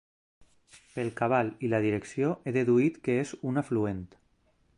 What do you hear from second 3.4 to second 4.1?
un afluent.